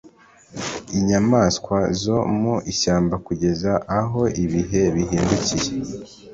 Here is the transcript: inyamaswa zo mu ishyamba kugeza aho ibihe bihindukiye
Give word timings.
inyamaswa 0.97 1.77
zo 2.01 2.17
mu 2.39 2.55
ishyamba 2.71 3.15
kugeza 3.25 3.71
aho 3.99 4.21
ibihe 4.43 4.81
bihindukiye 4.95 5.69